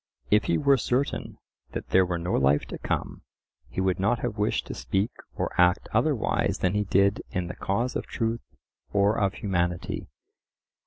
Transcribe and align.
If 0.31 0.45
he 0.45 0.57
were 0.57 0.77
certain 0.77 1.37
that 1.73 1.89
there 1.89 2.07
were 2.07 2.17
no 2.17 2.33
life 2.33 2.65
to 2.69 2.79
come, 2.79 3.21
he 3.69 3.79
would 3.79 3.99
not 3.99 4.17
have 4.21 4.35
wished 4.35 4.65
to 4.65 4.73
speak 4.73 5.11
or 5.35 5.53
act 5.61 5.87
otherwise 5.93 6.57
than 6.57 6.73
he 6.73 6.85
did 6.85 7.21
in 7.29 7.45
the 7.45 7.55
cause 7.55 7.95
of 7.95 8.07
truth 8.07 8.41
or 8.91 9.19
of 9.19 9.35
humanity. 9.35 10.07